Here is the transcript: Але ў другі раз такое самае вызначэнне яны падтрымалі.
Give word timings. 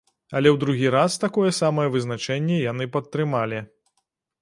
Але 0.37 0.49
ў 0.51 0.57
другі 0.63 0.87
раз 0.95 1.19
такое 1.25 1.51
самае 1.61 1.87
вызначэнне 1.99 2.57
яны 2.71 2.91
падтрымалі. 2.99 3.65